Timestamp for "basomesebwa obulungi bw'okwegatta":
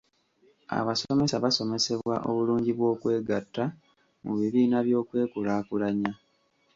1.43-3.63